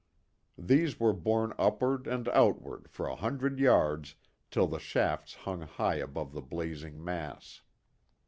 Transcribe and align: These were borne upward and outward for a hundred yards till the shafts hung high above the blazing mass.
These 0.57 0.99
were 0.99 1.13
borne 1.13 1.53
upward 1.59 2.07
and 2.07 2.27
outward 2.29 2.89
for 2.89 3.05
a 3.07 3.15
hundred 3.15 3.59
yards 3.59 4.15
till 4.49 4.65
the 4.65 4.79
shafts 4.79 5.35
hung 5.35 5.61
high 5.61 5.97
above 5.97 6.33
the 6.33 6.41
blazing 6.41 7.03
mass. 7.05 7.61